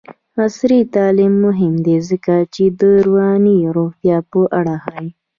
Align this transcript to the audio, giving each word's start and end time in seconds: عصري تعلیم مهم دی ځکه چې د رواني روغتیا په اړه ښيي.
عصري 0.41 0.79
تعلیم 0.95 1.33
مهم 1.45 1.73
دی 1.85 1.97
ځکه 2.09 2.35
چې 2.53 2.63
د 2.79 2.81
رواني 3.05 3.57
روغتیا 3.77 4.17
په 4.31 4.39
اړه 4.59 4.75
ښيي. 4.83 5.07